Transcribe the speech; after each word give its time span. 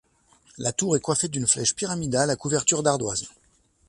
La 0.57 0.73
tour 0.73 0.97
est 0.97 0.99
coiffée 0.99 1.27
d'une 1.27 1.45
flèche 1.45 1.75
pyramidale 1.75 2.31
à 2.31 2.35
couverture 2.35 2.81
d'ardoises. 2.81 3.27